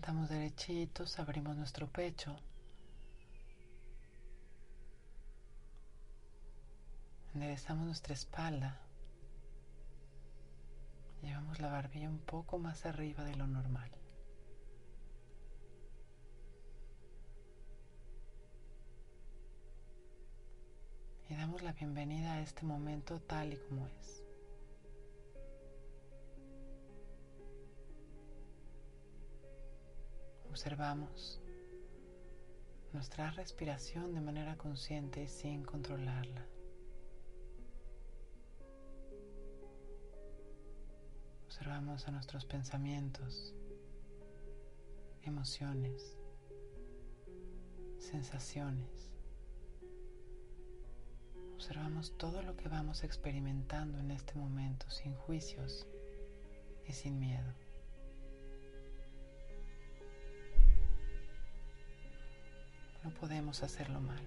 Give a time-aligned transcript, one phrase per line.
[0.00, 2.34] Sentamos derechitos, abrimos nuestro pecho.
[7.34, 8.80] Enderezamos nuestra espalda.
[11.20, 13.90] Llevamos la barbilla un poco más arriba de lo normal.
[21.28, 24.19] Y damos la bienvenida a este momento tal y como es.
[30.60, 31.40] Observamos
[32.92, 36.46] nuestra respiración de manera consciente y sin controlarla.
[41.46, 43.54] Observamos a nuestros pensamientos,
[45.22, 46.18] emociones,
[47.96, 49.08] sensaciones.
[51.54, 55.86] Observamos todo lo que vamos experimentando en este momento sin juicios
[56.86, 57.50] y sin miedo.
[63.10, 64.22] No podemos hacerlo mal.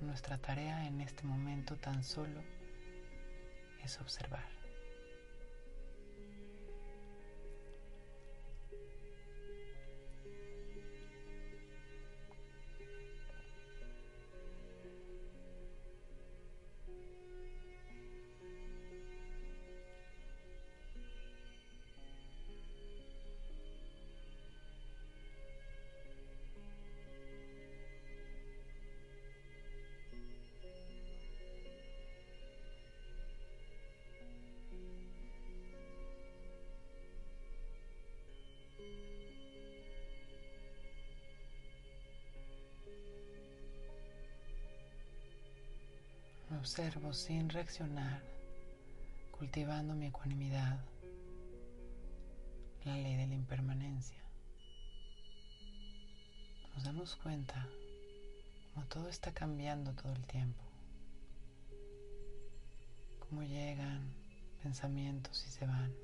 [0.00, 2.42] Nuestra tarea en este momento tan solo
[3.84, 4.63] es observar.
[46.64, 48.22] Observo sin reaccionar,
[49.30, 50.82] cultivando mi ecuanimidad,
[52.86, 54.16] la ley de la impermanencia.
[56.72, 57.68] Nos damos cuenta
[58.72, 60.64] como todo está cambiando todo el tiempo,
[63.18, 64.14] cómo llegan
[64.62, 65.94] pensamientos y se van,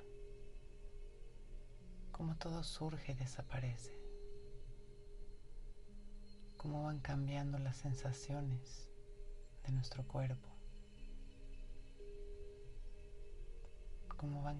[2.11, 3.97] cómo todo surge y desaparece,
[6.55, 8.87] cómo van cambiando las sensaciones
[9.63, 10.50] de nuestro cuerpo,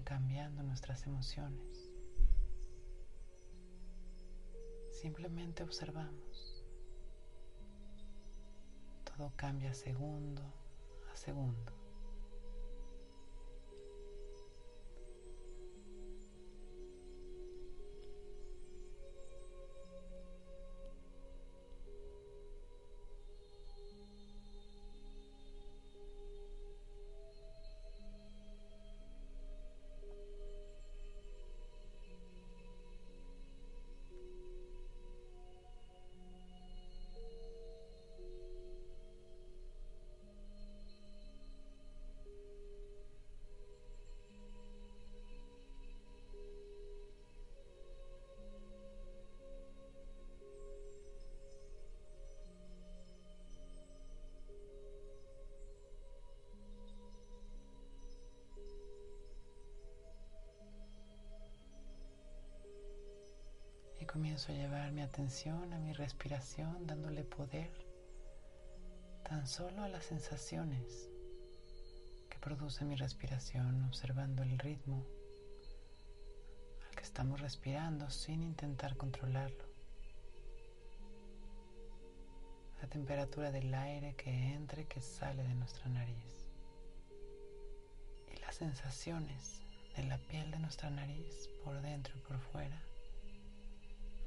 [0.00, 1.90] cambiando nuestras emociones.
[4.90, 6.64] Simplemente observamos.
[9.04, 10.42] Todo cambia segundo
[11.12, 11.81] a segundo.
[64.12, 67.70] Comienzo a llevar mi atención a mi respiración, dándole poder
[69.24, 71.08] tan solo a las sensaciones
[72.28, 75.02] que produce mi respiración, observando el ritmo
[76.86, 79.64] al que estamos respirando sin intentar controlarlo.
[82.82, 86.50] La temperatura del aire que entra y que sale de nuestra nariz.
[88.30, 89.62] Y las sensaciones
[89.96, 92.91] de la piel de nuestra nariz por dentro y por fuera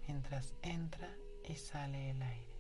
[0.08, 1.10] mientras entra
[1.44, 2.56] y sale el aire.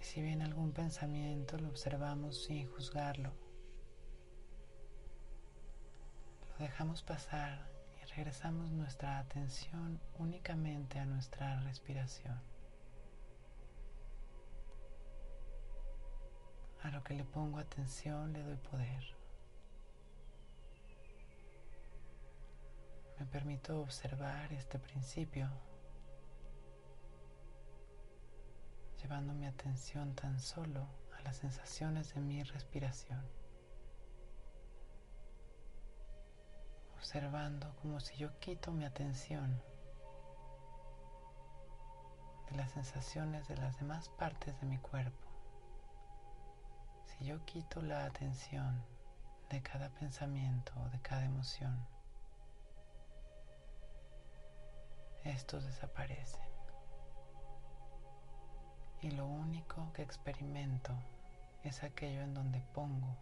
[0.00, 3.32] Y si viene algún pensamiento, lo observamos sin juzgarlo.
[6.50, 7.68] Lo dejamos pasar
[8.00, 12.40] y regresamos nuestra atención únicamente a nuestra respiración.
[16.82, 19.17] A lo que le pongo atención le doy poder.
[23.18, 25.48] Me permito observar este principio,
[29.02, 30.86] llevando mi atención tan solo
[31.18, 33.20] a las sensaciones de mi respiración.
[36.96, 39.60] Observando como si yo quito mi atención
[42.50, 45.26] de las sensaciones de las demás partes de mi cuerpo.
[47.04, 48.80] Si yo quito la atención
[49.50, 51.84] de cada pensamiento o de cada emoción,
[55.24, 56.40] estos desaparecen.
[59.00, 60.92] Y lo único que experimento
[61.62, 63.16] es aquello en donde pongo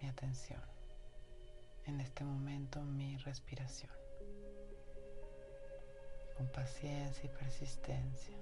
[0.00, 0.62] mi atención.
[1.86, 3.90] En este momento mi respiración.
[6.36, 8.33] Con paciencia y persistencia.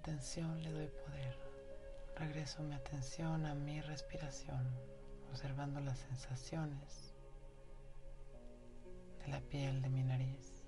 [0.00, 1.36] Atención, le doy poder.
[2.16, 4.66] Regreso mi atención a mi respiración,
[5.28, 7.12] observando las sensaciones
[9.18, 10.64] de la piel de mi nariz,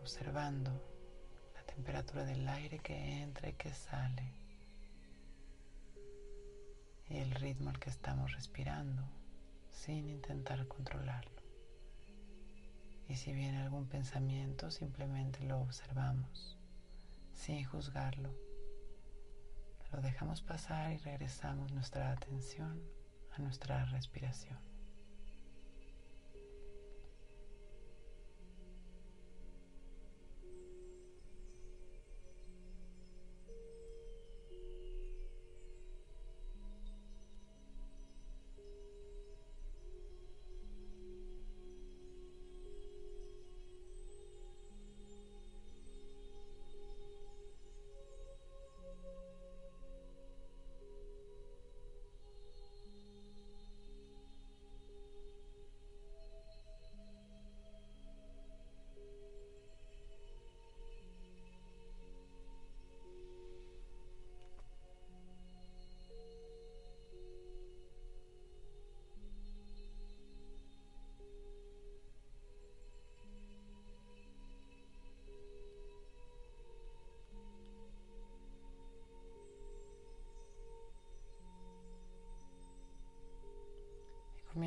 [0.00, 0.70] observando
[1.54, 4.34] la temperatura del aire que entra y que sale
[7.08, 9.02] y el ritmo al que estamos respirando
[9.70, 11.41] sin intentar controlarlo.
[13.08, 16.56] Y si viene algún pensamiento, simplemente lo observamos
[17.34, 18.34] sin juzgarlo.
[19.92, 22.80] Lo dejamos pasar y regresamos nuestra atención
[23.36, 24.71] a nuestra respiración.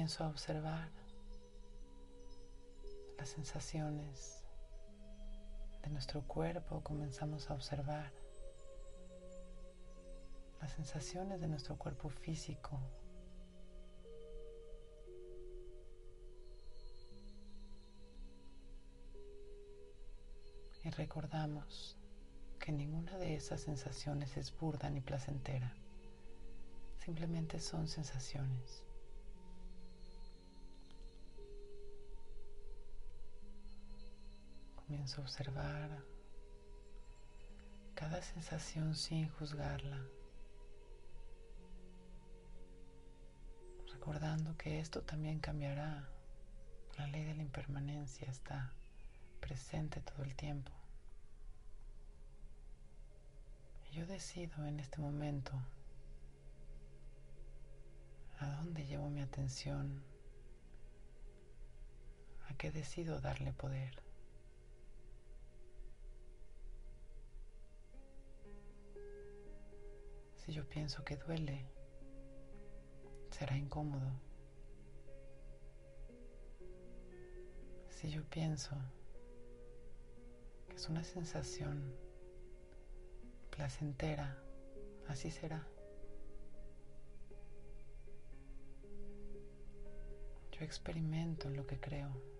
[0.06, 0.92] Comienzo a observar
[3.18, 4.44] las sensaciones
[5.82, 8.14] de nuestro cuerpo, comenzamos a observar
[10.62, 12.80] las sensaciones de nuestro cuerpo físico.
[20.84, 21.98] Y recordamos
[22.60, 25.74] que ninguna de esas sensaciones es burda ni placentera,
[27.00, 28.86] simplemente son sensaciones.
[34.88, 35.90] Comienzo a observar
[37.96, 40.00] cada sensación sin juzgarla,
[43.92, 46.08] recordando que esto también cambiará.
[46.98, 48.72] La ley de la impermanencia está
[49.40, 50.72] presente todo el tiempo.
[53.96, 55.54] yo decido en este momento
[58.40, 60.04] a dónde llevo mi atención,
[62.50, 64.05] a qué decido darle poder.
[70.46, 71.66] Si yo pienso que duele,
[73.32, 74.12] será incómodo.
[77.90, 78.76] Si yo pienso
[80.70, 81.96] que es una sensación
[83.50, 84.38] placentera,
[85.08, 85.68] así será.
[90.52, 92.35] Yo experimento lo que creo.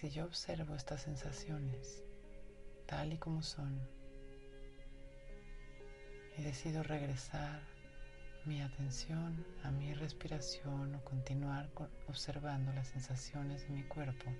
[0.00, 2.02] Si yo observo estas sensaciones
[2.86, 3.78] tal y como son,
[6.38, 7.60] y decido regresar
[8.46, 11.68] mi atención a mi respiración o continuar
[12.08, 14.32] observando las sensaciones de mi cuerpo.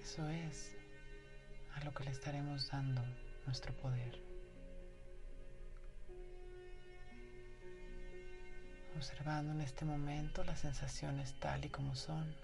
[0.00, 0.76] Eso es
[1.76, 3.02] a lo que le estaremos dando
[3.46, 4.25] nuestro poder.
[8.96, 12.34] Observando en este momento las sensaciones tal y como son.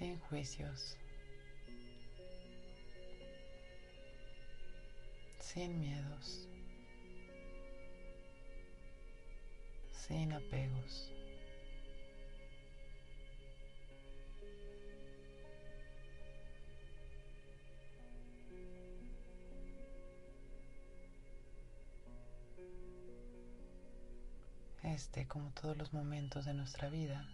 [0.00, 0.96] sin juicios,
[5.38, 6.48] sin miedos,
[9.92, 11.19] sin apegos.
[25.00, 27.26] Este, como todos los momentos de nuestra vida,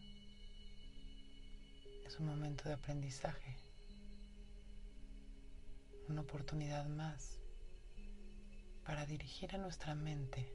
[2.07, 3.57] es un momento de aprendizaje,
[6.09, 7.41] una oportunidad más
[8.85, 10.49] para dirigir a nuestra mente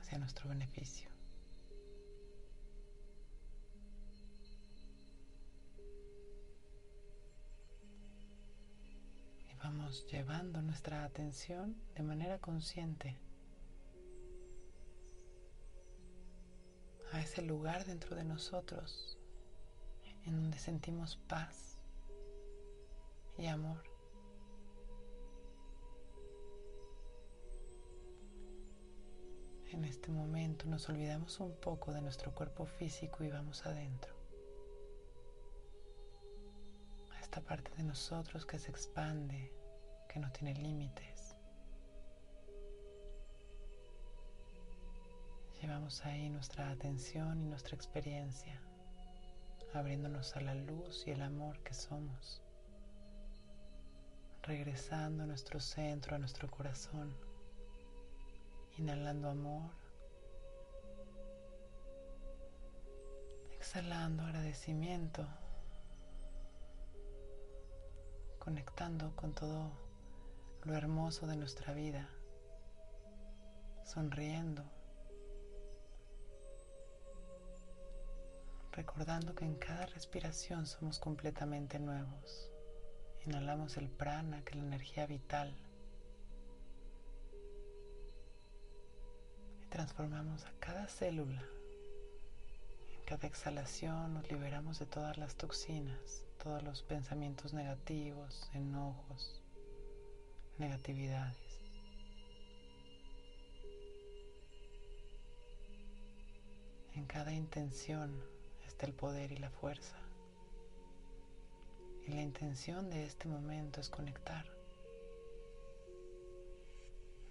[0.00, 1.10] hacia nuestro beneficio.
[9.50, 13.27] Y vamos llevando nuestra atención de manera consciente
[17.12, 19.18] a ese lugar dentro de nosotros
[20.24, 21.78] en donde sentimos paz
[23.38, 23.82] y amor.
[29.70, 34.14] En este momento nos olvidamos un poco de nuestro cuerpo físico y vamos adentro.
[37.12, 39.52] A esta parte de nosotros que se expande,
[40.08, 41.17] que no tiene límites.
[45.68, 48.58] Llevamos ahí nuestra atención y nuestra experiencia
[49.74, 52.40] abriéndonos a la luz y el amor que somos,
[54.44, 57.14] regresando a nuestro centro, a nuestro corazón,
[58.78, 59.70] inhalando amor,
[63.52, 65.28] exhalando agradecimiento,
[68.38, 69.70] conectando con todo
[70.64, 72.08] lo hermoso de nuestra vida,
[73.84, 74.77] sonriendo
[78.78, 82.48] recordando que en cada respiración somos completamente nuevos.
[83.26, 85.52] Inhalamos el prana, que es la energía vital.
[89.64, 91.42] Y transformamos a cada célula.
[92.96, 99.42] En cada exhalación nos liberamos de todas las toxinas, todos los pensamientos negativos, enojos,
[100.56, 101.58] negatividades.
[106.94, 108.37] En cada intención
[108.86, 109.96] el poder y la fuerza.
[112.06, 114.46] Y la intención de este momento es conectar,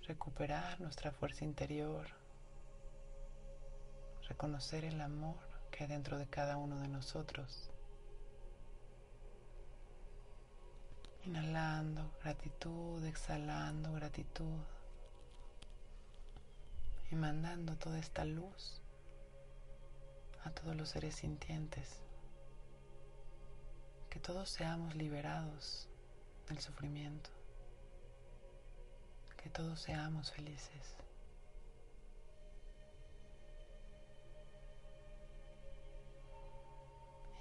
[0.04, 2.08] recuperar nuestra fuerza interior,
[4.28, 5.38] reconocer el amor
[5.72, 7.72] que hay dentro de cada uno de nosotros.
[11.26, 14.60] Inhalando gratitud, exhalando gratitud
[17.12, 18.82] y mandando toda esta luz
[20.48, 22.00] a todos los seres sintientes,
[24.10, 25.90] que todos seamos liberados
[26.48, 27.30] del sufrimiento,
[29.36, 30.96] que todos seamos felices.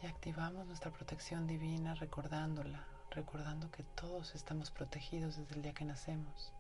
[0.02, 5.84] Y activamos nuestra protección divina recordándola, recordando que todos estamos protegidos desde el día que
[5.84, 6.52] nacemos,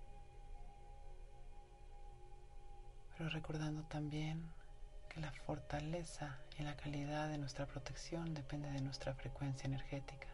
[3.18, 4.48] pero recordando también
[5.20, 10.28] la fortaleza y la calidad de nuestra protección depende de nuestra frecuencia energética,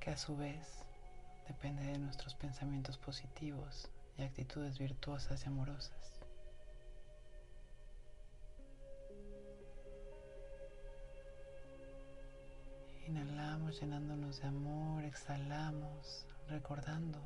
[0.00, 0.84] que a su vez
[1.48, 6.20] depende de nuestros pensamientos positivos y actitudes virtuosas y amorosas.
[13.06, 17.18] Inhalamos llenándonos de amor, exhalamos recordando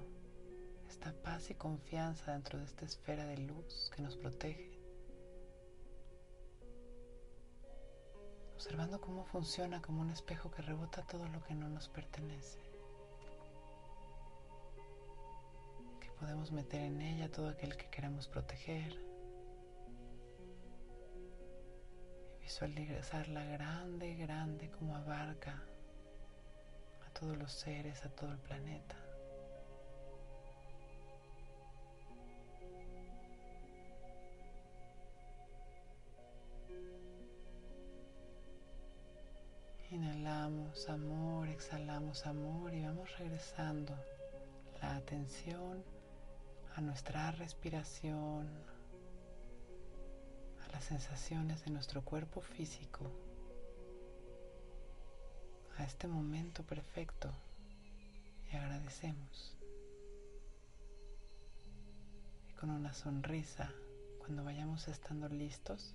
[0.88, 4.67] esta paz y confianza dentro de esta esfera de luz que nos protege
[8.58, 12.58] observando cómo funciona como un espejo que rebota todo lo que no nos pertenece.
[16.00, 18.98] Que podemos meter en ella todo aquel que queremos proteger.
[22.38, 25.62] Y visualizarla grande, grande como abarca
[27.06, 28.96] a todos los seres, a todo el planeta.
[40.88, 43.94] Amor, exhalamos amor y vamos regresando
[44.80, 45.84] la atención
[46.74, 48.48] a nuestra respiración,
[50.64, 53.10] a las sensaciones de nuestro cuerpo físico,
[55.76, 57.30] a este momento perfecto
[58.50, 59.54] y agradecemos.
[62.48, 63.70] Y con una sonrisa,
[64.18, 65.94] cuando vayamos estando listos,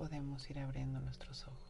[0.00, 1.69] podemos ir abriendo nuestros ojos.